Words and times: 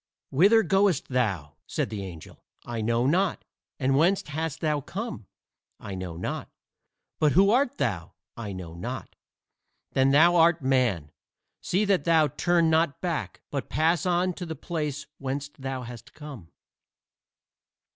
"Whither 0.31 0.63
goest 0.63 1.09
thou?" 1.09 1.57
said 1.67 1.91
the 1.91 2.03
angel. 2.03 2.43
"I 2.65 2.81
know 2.81 3.05
not." 3.05 3.45
"And 3.79 3.95
whence 3.95 4.23
hast 4.27 4.59
thou 4.59 4.81
come?" 4.81 5.27
"I 5.79 5.93
know 5.93 6.17
not." 6.17 6.49
"But 7.19 7.33
who 7.33 7.51
art 7.51 7.77
thou?" 7.77 8.13
"I 8.35 8.51
know 8.51 8.73
not." 8.73 9.15
"Then 9.91 10.09
thou 10.09 10.37
art 10.37 10.63
Man. 10.63 11.11
See 11.61 11.85
that 11.85 12.03
thou 12.05 12.29
turn 12.29 12.67
not 12.67 12.99
back, 12.99 13.41
but 13.51 13.69
pass 13.69 14.07
on 14.07 14.33
to 14.33 14.45
the 14.47 14.55
place 14.55 15.05
whence 15.19 15.49
thou 15.49 15.83
hast 15.83 16.15
come." 16.15 16.49